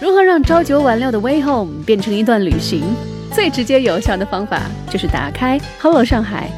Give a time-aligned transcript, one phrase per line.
[0.00, 2.82] 如何让朝九晚六的 Way Home 变成一段旅行？
[3.32, 6.48] 最直接有效的方法就是打开 Hello 上海，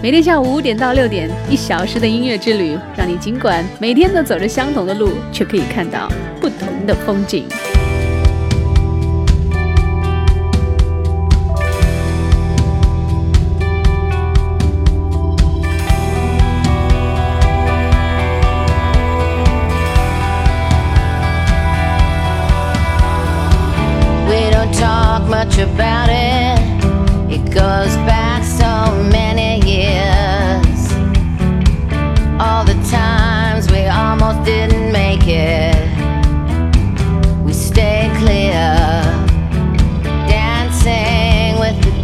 [0.00, 6.08] 每天下午五点到六点，一小时的音乐之旅，让你尽管每天都走着相同的路，却可以看到
[6.40, 7.46] 不同的风景。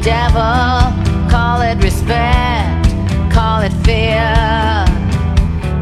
[0.04, 0.92] Devil.
[1.30, 2.90] Call it respect,
[3.32, 4.34] call it fear.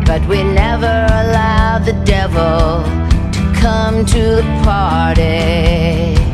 [0.07, 2.85] But we never allowed the devil
[3.33, 6.32] to come to the party.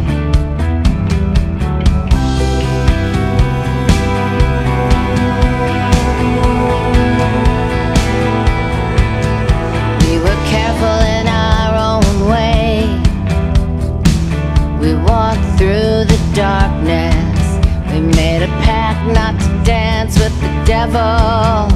[20.69, 21.66] Devil,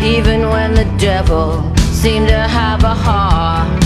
[0.00, 3.82] even when the devil seemed to have a heart.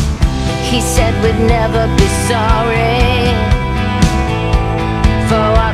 [0.71, 3.33] He said we'd never be sorry
[5.27, 5.73] for what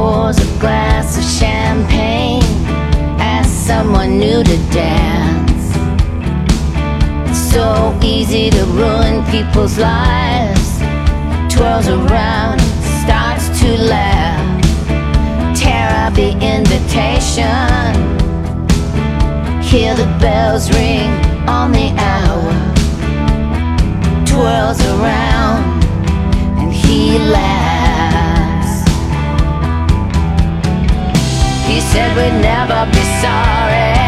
[0.00, 0.90] we'd done.
[4.20, 5.66] new to dance.
[7.28, 10.78] It's so easy to ruin people's lives.
[11.52, 12.60] Twirls around,
[13.02, 14.64] starts to laugh.
[15.56, 17.94] Tear up the invitation.
[19.62, 21.10] Hear the bells ring
[21.48, 22.52] on the hour.
[24.26, 25.84] Twirls around
[26.58, 27.69] and he laughs.
[31.70, 33.99] He said we'd never be sorry.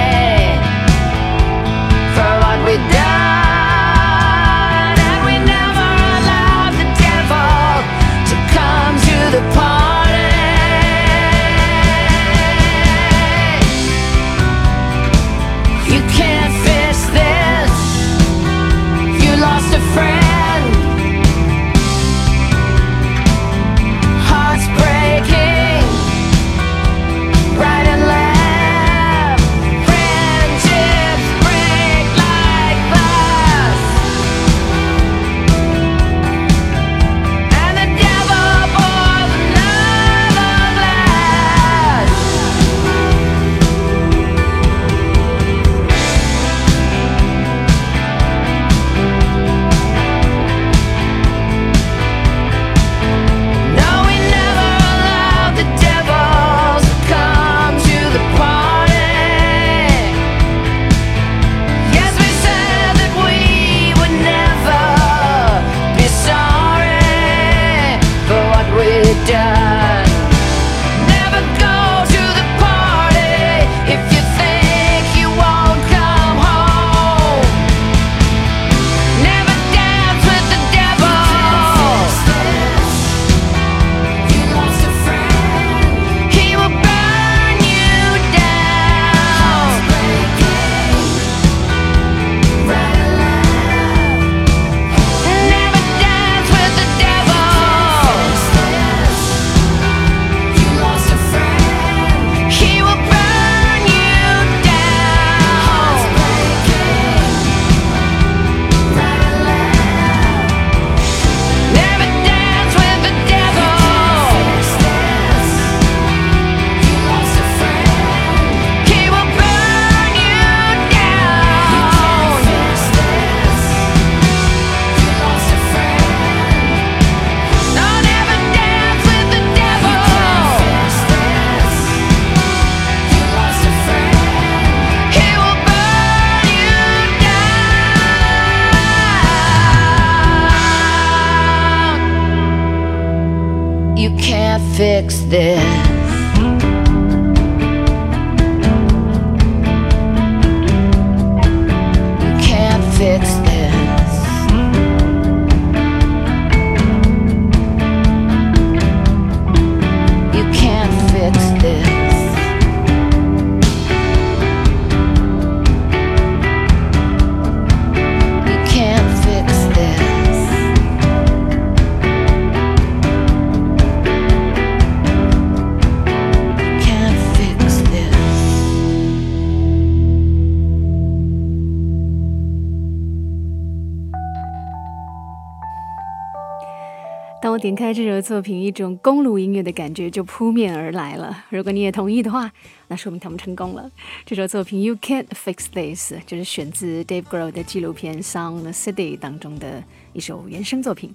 [187.62, 191.44] 点开这首作品，一种公路音乐的感觉就扑面而来了。
[191.48, 192.50] 如果你也同意的话，
[192.88, 193.88] 那说明他们成功了。
[194.26, 199.80] 这首作品《You Can't Fix This》就是选自 Dave Grohl 的纪录片《Sound City》当中的
[200.12, 201.14] 一首原声作品。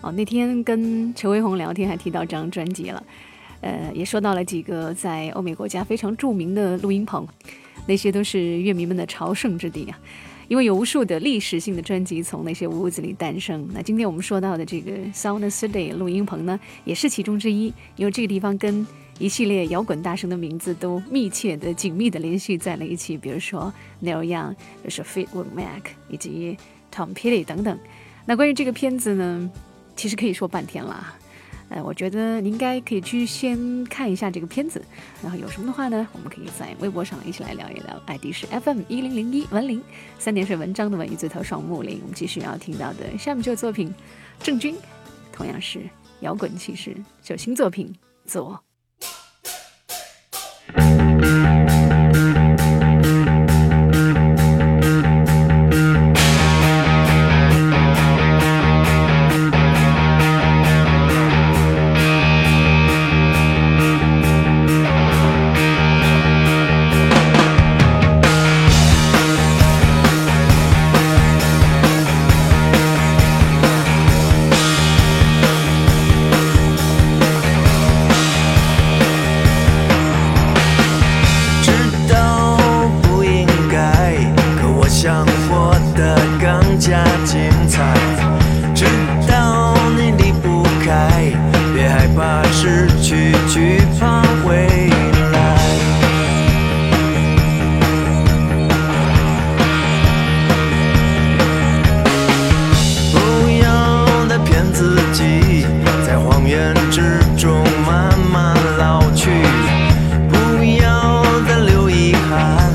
[0.00, 3.00] 哦，那天跟陈伟红聊天，还提到这张专辑了。
[3.60, 7.24] 呃，也说到了几个在欧美国家非常著名的录音棚，
[7.86, 9.96] 那些都是乐迷们的朝圣之地啊。
[10.48, 13.68] 因为有无数的历史性的专辑从那些屋子里诞生。
[13.72, 17.72] 那今天我们说到的这个 Sound City 录音棚呢，也是其中之一。
[17.96, 18.86] 因为这个地方跟
[19.18, 26.56] 一系列摇滚大神的名字都密切的、紧密的联系在了一起，比如说 Neil Young，比如说 Fleetwood Mac 以及
[26.92, 27.78] Tom Petty 等等。
[28.26, 29.50] 那关于这个片子呢，
[29.96, 31.16] 其实可以说半天了。
[31.74, 34.80] 呃，我觉得你应该可以去先看一下这个片子，
[35.20, 38.00] 然后有什么的话呢，我们可以在微博上一起来聊一聊。
[38.06, 39.82] ID 是 FM 一零零一文林，
[40.20, 41.98] 三点水文章的文艺字头双木林。
[42.00, 43.92] 我们继续要听到的下面这个作品，
[44.38, 44.76] 郑钧，
[45.32, 45.80] 同样是
[46.20, 47.92] 摇滚气势，就新作品
[48.30, 48.52] 《左》。
[106.54, 109.28] 眼之中慢慢老去。
[110.30, 112.70] 不要再留遗憾，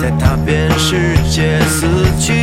[0.00, 1.86] 在踏遍世界死
[2.20, 2.41] 去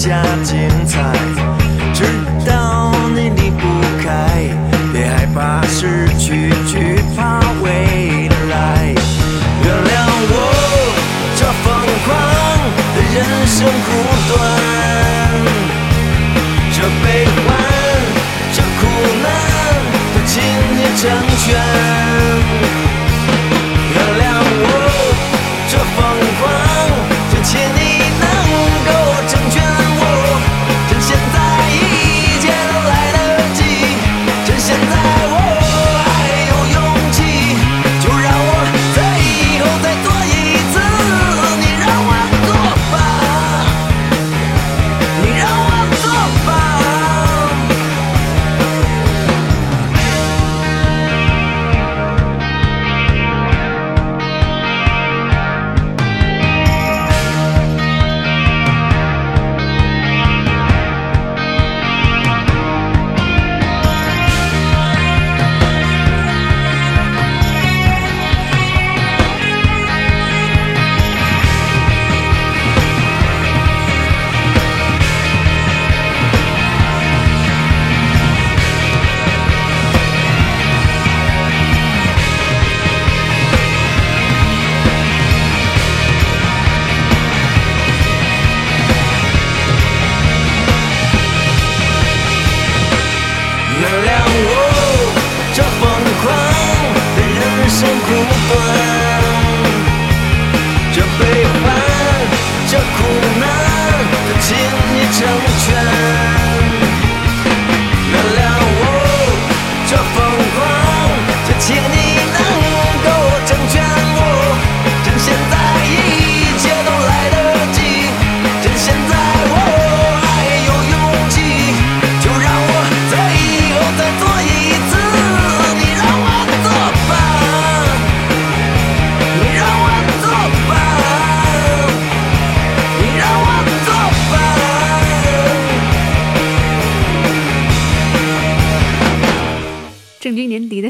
[0.00, 1.09] 加精彩。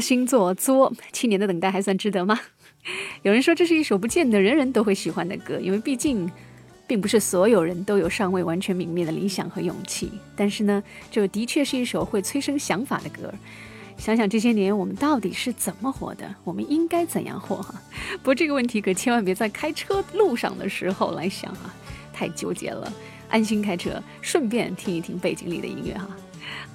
[0.01, 2.37] 星座作，七年的等待还算值得吗？
[3.23, 6.29] 有人说这是一首不见得人人都会喜欢的歌，因为毕竟，
[6.85, 10.11] 并不是所有人都有尚未完全泯灭的理想和勇气。
[10.35, 13.33] 但是呢，这的确是一首会催生想法的歌。
[13.97, 17.57] 想想这些年我们到底是怎么活的，我们应该怎样活？
[17.57, 17.75] 哈，
[18.17, 21.73] 不过这个问题可千万别在开车路上的时候来想啊，
[22.11, 22.91] 太纠结了。
[23.29, 26.09] 安心开车，顺便听一听背景里的音乐哈。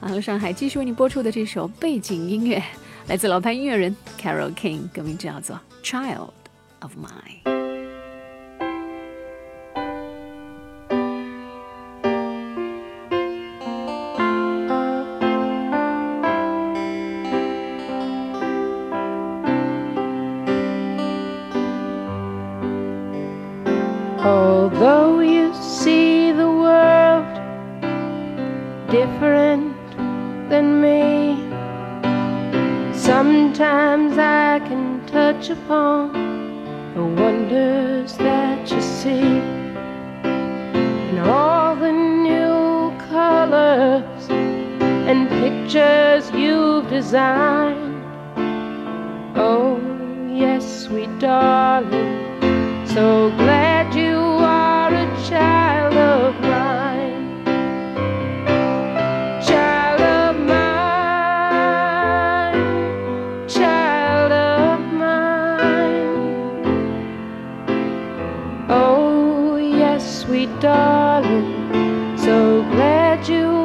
[0.01, 2.63] 好，上海继续为你播出的这首背景音乐，
[3.09, 6.31] 来自老牌音乐人 Carol King，歌名叫做《Child
[6.81, 7.43] of Mine》。
[24.29, 27.25] Although you see the world
[28.91, 29.46] different
[30.49, 31.37] than me,
[32.93, 36.13] sometimes I can touch upon
[36.95, 39.41] the wonders that you see
[40.25, 48.03] and all the new colors and pictures you've designed.
[49.37, 49.81] Oh,
[50.33, 52.27] yes, sweet darling
[52.97, 53.76] so glad
[70.27, 73.56] sweet darling, so glad you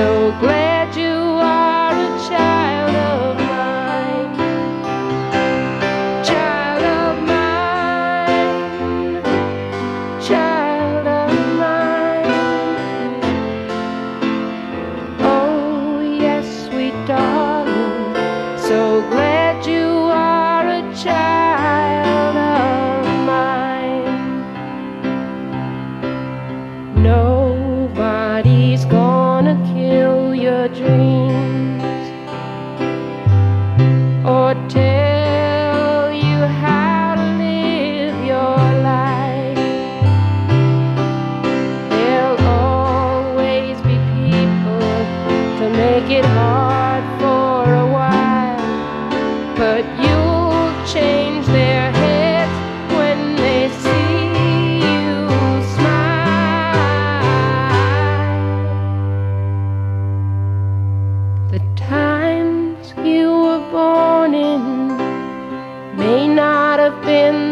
[0.00, 0.79] so glad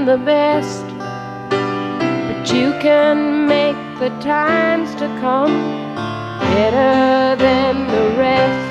[0.08, 0.86] the best,
[1.50, 5.52] but you can make the times to come
[6.54, 8.67] better than the rest.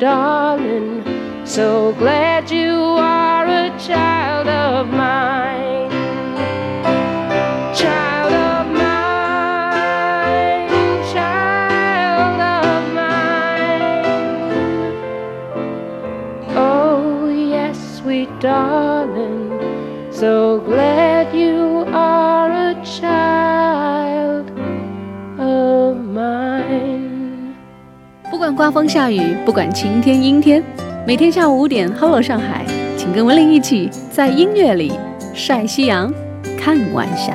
[0.00, 1.04] Darling,
[1.44, 5.90] so glad you are a child of mine.
[7.76, 10.70] Child of mine,
[11.12, 14.06] child of mine.
[16.56, 19.60] Oh, yes, sweet darling,
[20.10, 20.59] so
[28.60, 30.62] 刮风下雨，不管晴天阴天，
[31.06, 32.62] 每天下午五点，Hello 上海，
[32.94, 34.92] 请跟文玲一起在音乐里
[35.32, 36.12] 晒夕阳，
[36.58, 37.32] 看晚霞。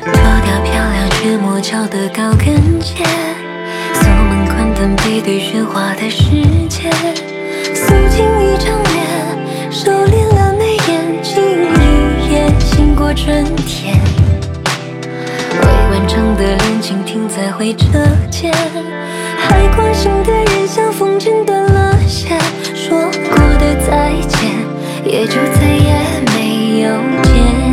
[0.00, 3.04] 脱掉漂亮却磨脚的高跟鞋，
[4.96, 6.24] 背对喧哗的世
[6.68, 6.90] 界，
[7.74, 13.98] 素净一张脸，收敛了眉眼，静一夜，醒过春天。
[15.60, 17.86] 未完成的恋情停在回车
[18.30, 18.52] 键，
[19.38, 22.38] 还关心的人像风筝断了线，
[22.74, 24.50] 说过的再见，
[25.04, 26.88] 也就再也没有
[27.22, 27.67] 见。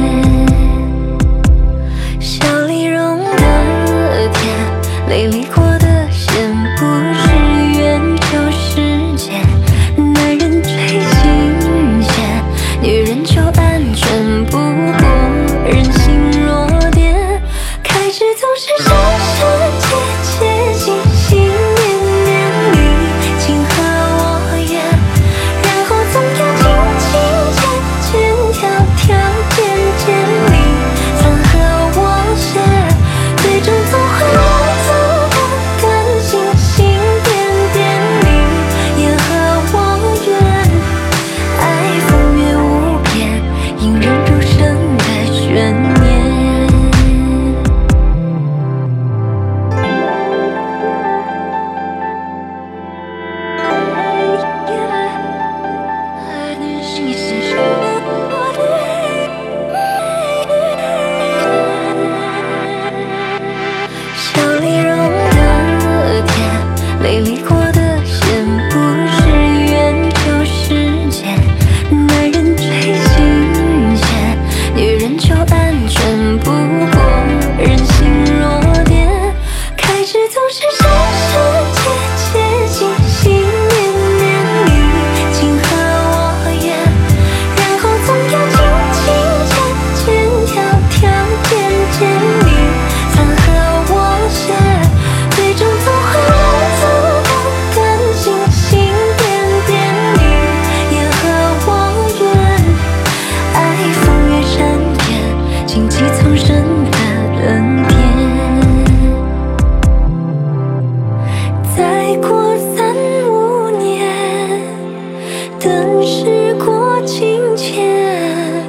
[115.66, 118.64] 等时过境迁，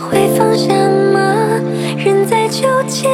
[0.00, 0.74] 会放下
[1.12, 1.60] 吗？
[1.96, 3.08] 仍在纠结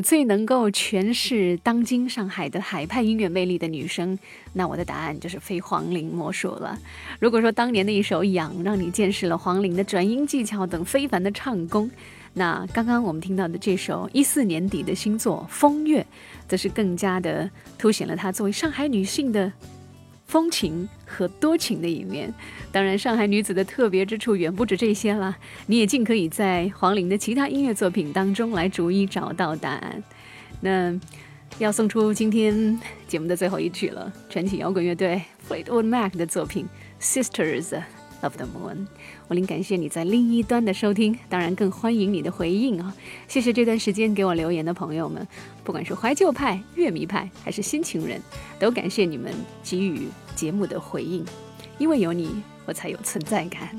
[0.00, 4.18] 最能够诠释当今上海的海派音乐魅力的女生，
[4.52, 6.78] 那我的答案就是非黄龄莫属了。
[7.18, 11.90] 如果说当年的一首《痒》让你见识了黄龄的转音技巧等非凡的唱功，
[12.34, 16.00] 那刚刚我们听到的这首一四年底的新作《风月》，
[16.48, 19.52] 则是更加的凸显了她作为上海女性的
[20.30, 22.32] 风情和多情的一面。
[22.70, 30.00] 当然，上海女子的特别之处远不止这些啦，你也尽可以在黄龄的其他音乐作品当中来逐一找到答案。
[30.60, 30.96] 那
[31.58, 36.68] 要送出今天节目的最后一曲了，传奇摇滚乐队 Fleetwood Mac 的作品
[37.04, 37.82] 《Sisters
[38.22, 38.74] of the Moon》。
[39.28, 42.94] 我另感谢你在另一端的收听，当然更欢迎你的回应啊！
[43.28, 45.26] 谢谢这段时间给我留言的朋友们，
[45.64, 48.20] 不管是怀旧派、乐迷派还是新情人，
[48.58, 51.24] 都感谢你们给予节目的回应，
[51.78, 53.70] 因为有你，我才有存在感。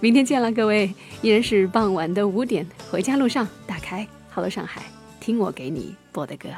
[0.00, 4.80] 明天见了各位，依然是傍晚的五点，回家路上打开《Hello 上海》，
[5.24, 6.48] 听我给你播的歌。